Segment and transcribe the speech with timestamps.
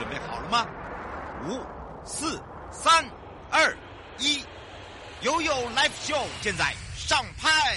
[0.00, 0.66] 准备好了吗？
[1.46, 1.60] 五、
[2.06, 2.40] 四、
[2.70, 3.04] 三、
[3.50, 3.76] 二、
[4.18, 4.42] 一，
[5.20, 7.76] 悠悠 Live Show 现在上拍。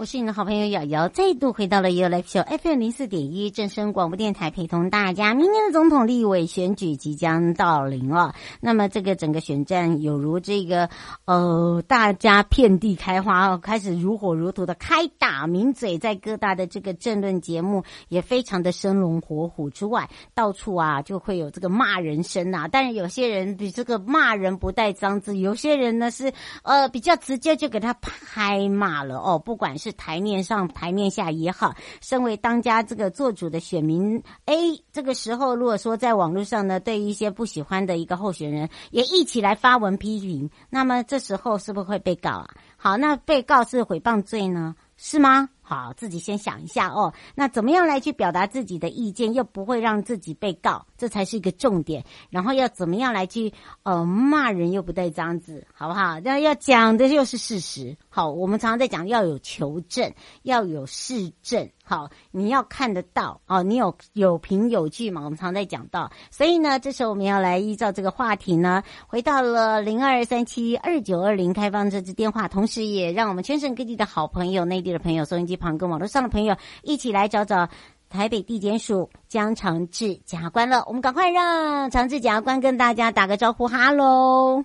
[0.00, 5.34] 我是你的好朋友瑶瑶，再度回到了 You Live Show FM 零四点一正声广播电台，陪同大家。
[5.34, 10.88] 明年的总统立委选举即将到临了，那么这个整个选战有如这个
[11.26, 22.66] 呃，大家遍地开花哦，开始如火如荼的开打，名嘴在各大的这个政论节目也非常的生龙活虎之外，到处啊就会有这个骂人声呐。
[22.72, 29.89] 但是有些人比这个骂人不带脏字，有些人呢是呃比较直接就给他拍骂了哦，不管是。
[29.92, 42.50] 台面上、台面下也好，身为当家这个做主的选民，A 这个时候如果说在网络上呢，对于一些不喜欢的一个候选人，也一起来发文批评，那么这时候是不是会被告啊？
[42.76, 44.74] 好，那被告是诽谤罪呢？
[44.96, 45.48] 是吗？
[45.62, 47.14] 好，自己先想一下哦。
[47.34, 52.04] 那怎么样来去表达自己的意见，又不会让自己被告，这才是一个重点。
[52.28, 56.20] 然后要怎么样来去呃骂人又不带脏字，好不好？
[56.20, 57.96] 那要讲的又是事实。
[58.10, 61.70] 好，我们常常在讲要有求证，要有事证。
[61.82, 65.22] 好，你要看得到哦，你有有凭有据嘛？
[65.24, 77.68] 我们常在讲到，所以呢，这时候我们要来依照这个话题呢，回到了零二三七二九二零开放这支电话，同时也让我们全省各地的好朋友、内地的朋友、收音机旁跟网络上的朋友一起来找找
[78.10, 80.84] 台北地检署江长志检察官了。
[80.88, 84.64] 我们赶快让长志检察官跟大家打个招呼，哈喽。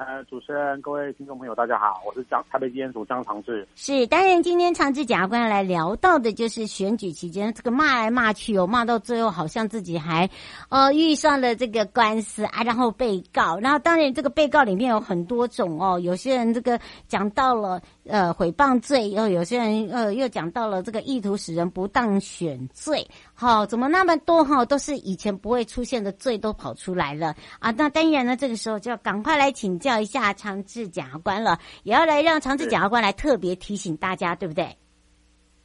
[0.00, 3.68] 呃，主持人，各位听众朋友，大家好，我是江台北地检署江长志。
[3.76, 10.30] 是，当然，今天长志检察官来聊到的就是选举期间这个骂来骂去哦，骂到最后好像自己还
[10.70, 23.06] 呃遇上了这个官司啊，然后被告，然后当然这个被告里面有很多种哦，有些人这个讲到了呃诽谤罪，又有些人呃又讲到了这个意图使人不当选罪。
[23.34, 24.64] 好，怎么那么多哈？
[24.64, 27.70] 都是以前不会出现的罪都跑出来了啊！
[27.70, 34.66] 那当然呢，这个时候就要赶快来请教一下长治检察官了，也要来让长治检察官来特别提醒大家，对不对？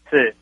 [0.10, 0.34] 是，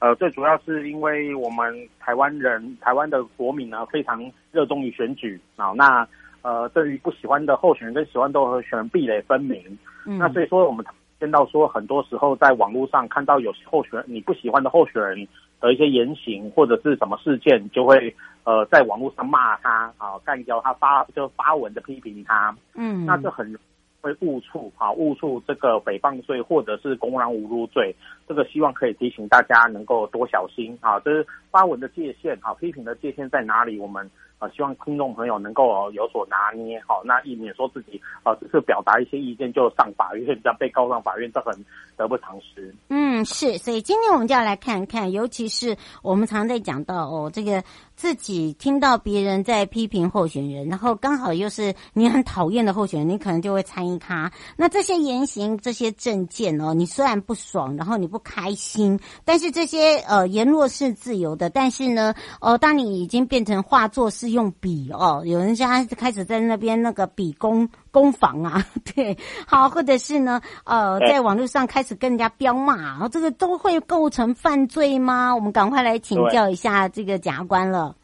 [0.00, 5.70] 呃，最主要是因为我们台湾人、台湾的国民呢，非常热衷于选举啊。
[5.76, 6.04] 那
[6.42, 9.78] 呃，对于不喜欢的候选人跟喜欢的候选人壁垒分明。
[10.04, 10.18] 嗯。
[10.18, 10.84] 那所以说，我们
[11.20, 15.28] 见到说，很多时候在网络上看到有候选人你不喜欢的候选人。
[15.60, 23.58] 的一些言行或者是什么事件，就会呃在网络上骂他啊，干掉他发就发文的批评他，嗯，那这很
[24.00, 27.94] 会误触啊，误触这个诽谤罪或者是公然侮辱罪，
[28.28, 33.78] 这个希望可以提醒大家能够多小心啊，这是发文的界限啊，批评的界限在哪里？
[33.78, 34.10] 我们。
[34.38, 41.54] 啊，希望听众朋友能够有所拿捏，好，那以免说自己啊只是表达一些意见就上法院， 这样被告上法院，这很
[41.96, 42.74] 得不偿失。
[42.88, 47.62] 嗯，是，所以今天我们就要来看看，尤其是我们常在讲到哦，这个。
[47.96, 54.32] 自己听到别人在批评候选人，然后刚好又是你很讨厌的候选人，你可能就会参与他。
[54.56, 61.48] 那这些言行、这些政见哦，你虽然不爽，然后你不开心，但是这些呃言论是自由的。
[61.48, 68.62] 但是呢，哦，当你已经变成画作是用笔哦，有人家开始在那边那个笔攻攻防啊，
[68.94, 75.34] 对，好，或者是呢，呃，在网络上开始跟人家飙骂，这个都会构成犯罪吗？
[75.34, 77.96] 我们赶快来请教一下这个检察官了。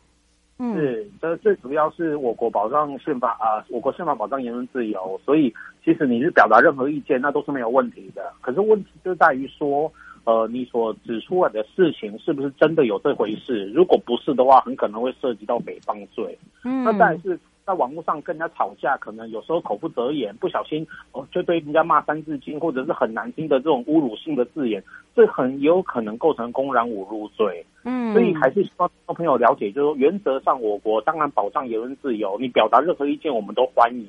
[0.59, 5.51] 嗯，是，这最主要是我国保障宪法啊、呃，我国宪法保障言论自由，所以
[5.83, 8.31] 其实你是表达任何意见，那都是没有问题的。
[8.43, 9.91] 可是问题就在于说，
[10.25, 13.67] 呃，你所指出来的事情是不是真的有这回事？
[13.75, 16.39] 如果不是的话，很可能会涉及到诽谤罪。
[16.65, 17.39] 嗯，那但是。
[17.71, 24.83] 在网络上跟人家吵架，可能有时候口不择言，不小心哦，就对人家骂三字经，或者是很难听的这种侮辱性的字眼，
[25.15, 27.65] 这很有可能构成公然侮辱罪。
[27.85, 34.09] 嗯，所以还是希望朋友了解，就是说原则上我国当然保障言论自由，你表达任何意见我们都欢迎，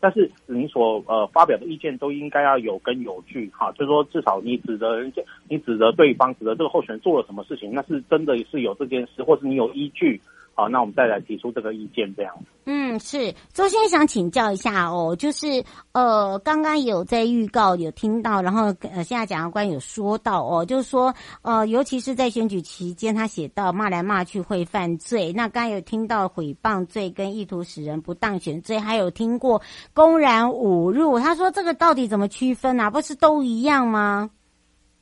[0.00, 5.20] 但是你所呃发表的意见都应该要有根有据哈，就是说至少你指责人家，
[5.50, 10.18] 你指责对方，指责这个候选人做了什么事情，那是真的是有这件事，或是你有依据。
[10.54, 12.34] 好，那我们再来提出这个意见，这样。
[12.66, 25.32] 嗯，是周先生想请教一下哦，就是呃，刚刚有在预告有听到，然后呃，现在检察官有说到哦，就是说呃，尤其是在选举期间，他写到骂来骂去会犯罪。
[25.32, 29.62] 那刚刚有听到诽谤罪跟意图使人不当选罪，还有听过
[29.94, 31.18] 公然侮辱。
[31.18, 32.90] 他说这个到底怎么区分啊？
[32.90, 34.28] 不是都一样吗？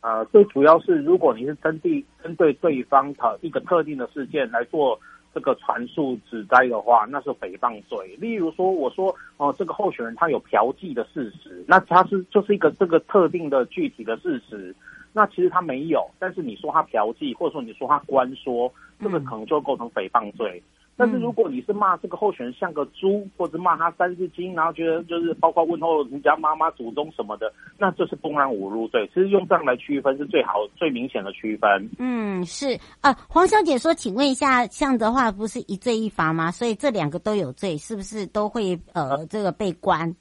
[0.02, 4.96] 呃，最主要是如果你是针对针对对方的一个特定的事件来做。
[5.34, 8.16] 这个传述指摘的话，那是诽谤罪。
[8.18, 14.74] 例如说，我说哦、呃，这个候选人他有嫖妓的事实，那他是就是一个这个特定的具体的事实。
[15.12, 20.62] 那其实他没有，但是你说他嫖妓，或者说你说他官说，这个可能就构成诽谤罪。
[21.00, 29.06] 但是如果你是骂这个候选人像个猪，或者骂他三字经，然后觉得就是包括问候人家妈妈祖宗什么的，那这是公然侮辱罪。
[29.08, 31.88] 其实用这样来区分是最好、最明显的区分。
[31.98, 36.50] 嗯，是啊，黄小姐说，请问一下，像的话不是一罪一罚吗？
[36.50, 40.14] 所以这两个都有罪，是不是都会呃这个被关？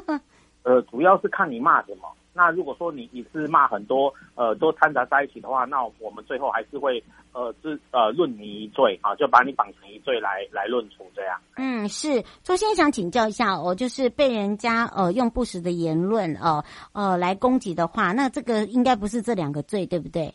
[0.62, 2.02] 呃，主要是看你骂什么。
[2.36, 7.02] 那如果说你你是骂很多呃都掺杂在一起的话，那我们最后还是会
[7.32, 11.40] 呃是呃论你一罪啊，就把你绑成一罪来来论处这样。
[11.56, 16.62] 嗯，是周先生想请教一下哦，就是被人家呃用不实的言论哦
[16.92, 20.34] 呃，呃来攻击的话，那这个应该不是这两个罪对不对？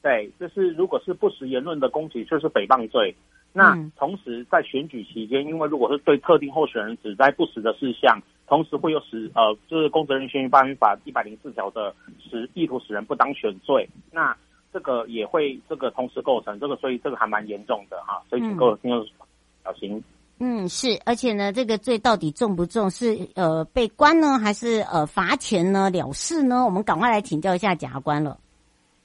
[0.00, 3.14] 对，就是如果是不实言论的攻击，就是诽谤罪。
[3.52, 14.34] 那同时在选举期间，因为如果是对特定候选人指摘不实的事项，同时会有使呃，就是《公职人员选举罢免法》一百零四条的使意图使人不当选罪，那
[14.72, 19.06] 这个也会这个同时构成这个，所以这个还蛮严重的哈，所以请各位听众
[19.62, 20.02] 小心。
[20.38, 22.90] 嗯，是，而且呢，这个罪到底重不重？
[22.90, 25.88] 是呃被关呢，还是呃罚钱呢？
[25.90, 26.64] 了事呢？
[26.64, 28.38] 我们赶快来请教一下检察官了。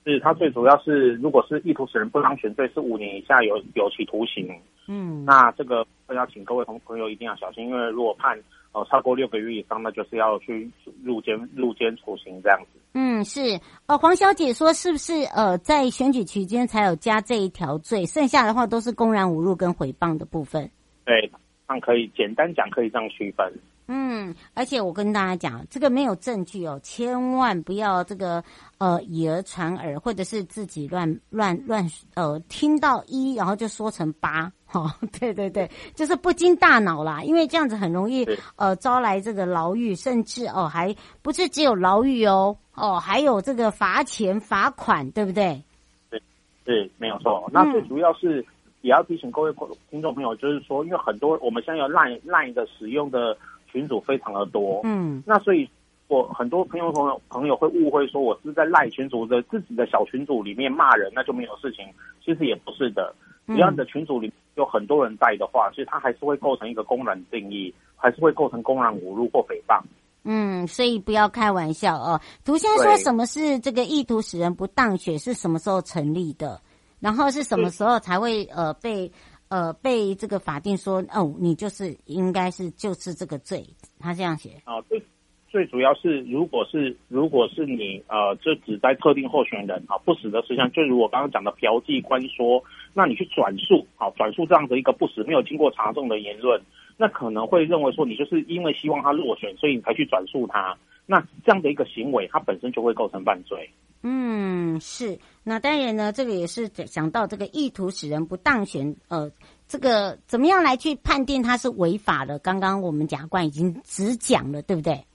[0.07, 4.50] 是，他最主要是，如果是意图使人不当选罪，是五年以下有有期徒刑。
[4.88, 8.39] 嗯，那这个要请各位同朋友一定要小心，因为如果判
[8.71, 10.71] 呃超过六个月以上，那就是要去
[11.04, 12.80] 入监入监处刑这样子。
[12.94, 13.59] 嗯，是。
[13.88, 18.06] 呃，黄小姐说，是不是呃在选举期间才有加这一条罪？
[18.06, 20.71] 剩下的话都是公然侮辱跟诽谤的部分。
[21.03, 21.30] 对，
[21.68, 23.51] 那可以简单讲，可以这样区分。
[23.89, 28.44] 嗯，而且我跟大家讲，这个没有证据哦，千万不要这个
[28.80, 45.63] 呃以讹传讹，或者是自己乱乱乱呃听到一，然后就说成八，哈、 哦，对对对，就是不经大脑啦，因为这样子很容易呃招来这个牢狱，甚至哦还不是只有牢狱哦，哦还有这个罚钱罚款，对不对？
[46.10, 46.22] 对，
[46.66, 47.50] 对，没有错。
[47.54, 48.45] 那最主要是
[48.81, 49.54] 也要提醒各位
[49.89, 53.38] 听众朋友，就是说，因为很多我们现在有 Line Line 的使用的。
[53.77, 55.69] 群组非常的多，嗯，那所以
[56.07, 61.85] 我很多朋友朋友朋友会误会说我是在赖群组的自己的小群组里面骂人，那就没有事情。
[62.25, 63.13] 其实也不是的，
[63.45, 69.79] 只要你的群组里有很多人在的话，其实它还是会构成一个公然定义，还是会构成公然侮辱或诽谤。
[70.24, 72.19] 嗯，所以不要开玩笑哦。
[72.44, 76.59] 涂先生说什么是这个意图使人不当选是什么时候成立的？
[77.00, 79.12] 然后是什么时候才会呃被？
[79.49, 83.65] 呃，被这个法定说哦，你就是应该是就是这个罪，
[83.99, 84.81] 他这样写啊。
[84.89, 85.01] 最
[85.49, 92.61] 最主要是，如果是如果是你呃，就只在特定候选人啊不实的事项，就如我刚刚讲的嫖妓关说，
[92.94, 96.61] 那你去转述啊，转述这样的一个不实、没有经过查证的言论，
[96.97, 100.77] 那可能会认为说你就是因为希望他落选，所以你才去转述他。
[101.05, 103.69] 那这样的一个行为，它本身就会构成犯罪。
[104.03, 105.19] 嗯，是。
[105.44, 109.31] 那当然呢，这个也是讲到这个意图使人不当选，呃，
[109.67, 112.38] 这个怎么样来去判定他是违法的？
[112.39, 115.05] 刚刚我们检察官已经只讲了，对不对？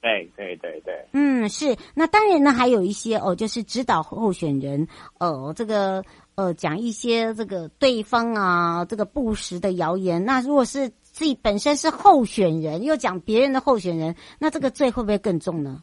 [0.00, 1.06] 对对对对。
[1.12, 1.76] 嗯，是。
[1.94, 6.02] 那当然呢，还有一些哦，就是指导候选人，呃，这个
[6.36, 10.24] 呃，讲一些这个对方啊，这个不实的谣言。
[10.24, 15.82] 那如果是自己本身是候选人，又讲别人的候选人，那这个罪会不会更重呢？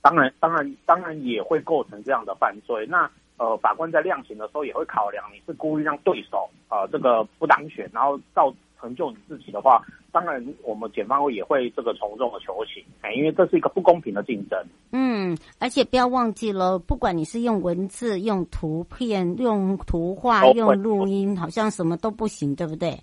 [0.00, 2.86] 当然，当然，当然也会构成这样的犯罪。
[2.86, 14.58] 那呃，法官在量刑的时候也会考量，你是故意让对手呃这个不当选，然后造成就你自己的话，当然我们检方也会这个从重的求刑，哎，因为这是一个不公平的竞争。
[14.90, 22.98] 嗯，而且不要忘记了，不管你是用文字、用图片、用图画、用录音，好像什么都不行，对不对？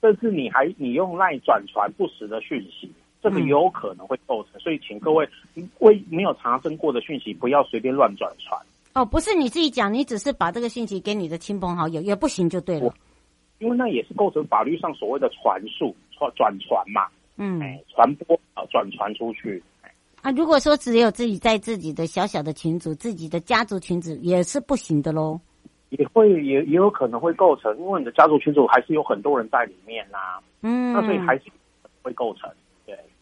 [0.00, 2.90] 甚至你还你用赖转传不实的讯息，
[3.22, 4.52] 这个有可能会构成。
[4.54, 5.28] 嗯、所以，请各位
[5.78, 8.60] 未没有查证过的讯息，不要随便乱转传。
[8.94, 12.92] 哦，不是你自己讲，你只是把这个信息给你的亲朋好友也不行，就对了。
[13.58, 17.06] 因为那也是构成法律上所谓的传述、传转传嘛。
[17.36, 19.62] 嗯，哎，传播啊，转传出去。
[20.22, 25.40] 啊，如果说只有自己在自己的小小的群组、自己的家族群组，也是不行的喽。
[25.90, 30.42] 也会也也有可能会构成，因为你的家族群组还是有很多人在里面呐、啊。
[30.62, 31.44] 嗯，那所以还是
[32.02, 32.50] 会构成。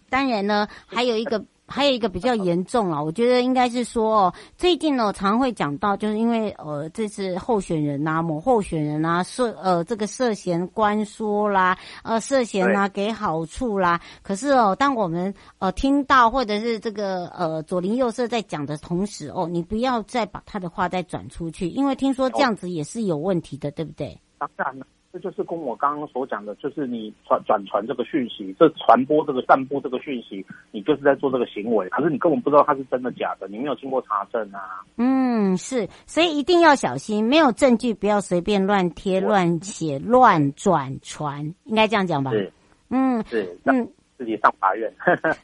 [0.09, 1.45] 对，当然呢， 还有一个。
[1.71, 14.01] 还有一个比较 严重啊，我觉得应该是说哦，最近呢，常常会讲到，就是因为呃，这次候选人呐、啊，某候选人啊，涉呃这个涉嫌官说啦，呃涉嫌啊给好处啦。
[14.23, 24.19] 可是哦，当我们呃听到或者是这个呃左邻右舍在讲的同时哦，你不要再把他的话再转出去，因为听说这样子也是有问题的，对不对？
[24.39, 24.87] 当然了。
[25.11, 34.85] 这就是跟我刚刚所讲的，就是你传转传这个讯息，这传播这个散布这个讯息，你就是在做这个行为，可是你根本不知道它是真的假的，你没有经过查证啊。
[34.99, 42.31] 嗯，是，所以一定要小心，没有证据不要随便乱贴、乱写、乱转传，应该这样讲吧？
[42.33, 42.53] 是，
[42.91, 43.89] 嗯，是，嗯，
[44.19, 44.93] 自己上法院。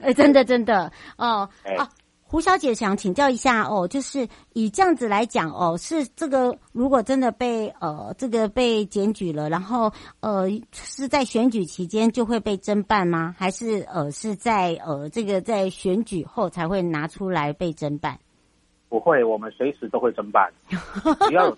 [0.01, 1.89] 哎， 真的，真的，哦，哎、啊。
[2.35, 13.33] 胡小姐想请教一下哦，就是以这样子来讲哦，是这个如果真的被呃这个被检举了，然后呃是在选举期间就会被侦办吗？
[13.39, 18.19] 还是呃是在呃这个在选举后才会拿出来被侦办？
[18.89, 20.53] 不会，我们随时都会侦办，
[21.29, 21.55] 只要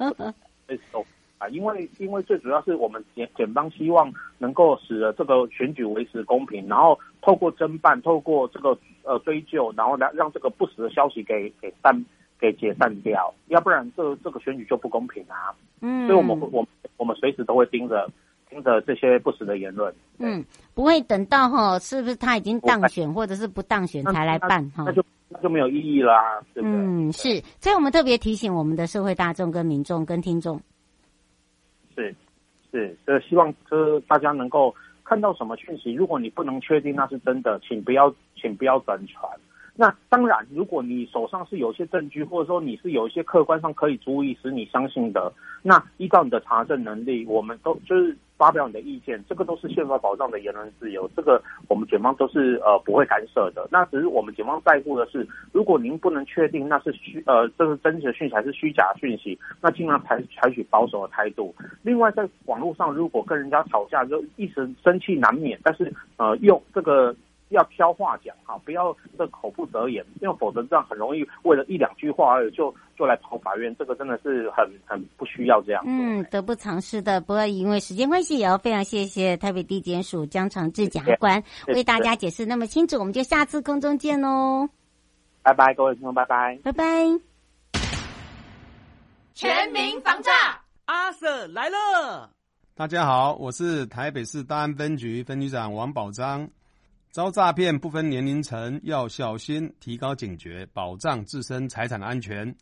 [0.66, 1.02] 随时都。
[1.38, 11.92] 啊，因为因为最主要是我们检检方希望能够使得这个选举维持公平，然后透过侦办，透过这个呃追究，然后来让这个不实的消息给给散
[12.38, 15.50] 给解散掉，要不然这这个选举就不公平啊。
[15.80, 16.64] 嗯，所以我们我
[16.96, 18.08] 我们随时都会盯着
[18.48, 19.92] 盯着这些不实的言论。
[20.18, 24.84] 嗯，不会等到哈，是不是他已经当选或者是不当选才来办哈？
[24.86, 26.78] 那就那就没有意义啦，对不对？
[26.78, 27.40] 嗯，是。
[27.60, 30.60] 所以我们特别提醒我们的社会大众、跟民众、跟听众。
[31.96, 32.14] 是，
[32.70, 34.72] 是，呃，希望就是大家能够
[35.08, 39.30] 看到什么讯息，如果你不能确定那是真的，请不要，请不要转传。
[39.76, 45.30] 那当然，如果你手上是有些证据，或者说你是有一些客观上可以足以使你相信的，
[45.62, 53.68] 那依照你的查证能力，我们都就是发表你的意见，这个都是宪法保障的言论自由，这个我们检方都是呃不会干涉的。
[53.70, 61.54] 那只是我们检方在乎的是，如果您不能确定那是虚呃这是真实的讯息还是虚假讯息，那尽量采采取保守的态度。
[61.82, 67.14] 另外，在网络上如果跟人家吵架，就一时生气难免，但是呃用这个。
[67.50, 75.82] 要挑话讲哈，不要这口不择言，因为否则这样很容易为了一两句话而就就来跑法院，这个真的是很很不需要这样。
[75.86, 77.20] 嗯，得不偿失的。
[77.20, 82.98] 不过因为时间关系，也要非常谢谢台北地检署江长志检察官为大家解释那么清楚。
[82.98, 84.68] 我们就下次空中见喽，
[85.42, 86.84] 拜拜，各位听众，拜拜，拜拜。
[89.34, 90.32] 全民防诈，
[90.86, 92.30] 阿 Sir 来了。
[92.74, 96.48] 大家好，我是台北市大安分局分局长王宝章。
[97.16, 102.54] 遭诈骗不分年龄层，要小心，提高警觉，保障自身财产安全，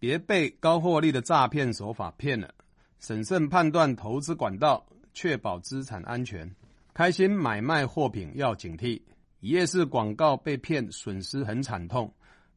[0.00, 2.52] 别被高获利的诈骗手法骗了。
[2.98, 4.84] 审慎判断投资管道，
[5.14, 6.52] 确保资产安全。
[6.92, 9.00] 开心买卖货品要警惕，
[9.38, 12.12] 一夜市广告被骗，损失很惨痛，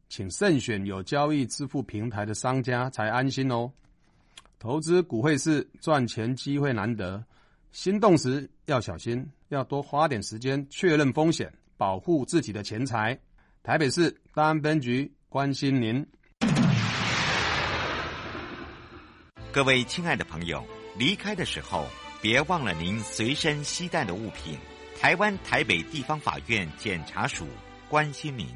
[0.10, 3.72] 请慎选有交易支付平台的商家才安心哦。
[4.58, 7.24] 投资股汇市赚钱机会难得。
[7.74, 13.20] 心动时要小心，要多花点时间确认风险，保护自己的钱财。
[13.64, 16.06] 台北市大安分局关心您。
[19.52, 20.64] 各位亲爱的朋友，
[21.00, 21.88] 离开的时候
[22.22, 24.56] 别忘了您随身携带的物品。
[25.02, 27.48] 台湾台北地方法院检察署
[27.90, 28.48] 关心您。